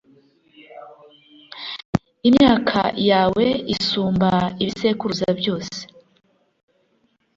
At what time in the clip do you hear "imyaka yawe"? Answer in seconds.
2.29-3.45